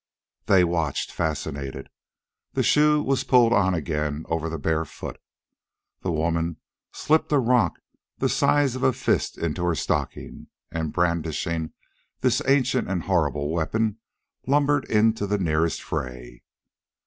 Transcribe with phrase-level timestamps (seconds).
[0.47, 1.87] They watched, fascinated.
[2.53, 5.21] The shoe was pulled on again over the bare foot.
[6.01, 6.57] Then the woman
[6.91, 7.77] slipped a rock
[8.17, 11.73] the size of her fist into the stocking, and, brandishing
[12.21, 13.99] this ancient and horrible weapon,
[14.47, 16.41] lumbered into the nearest fray.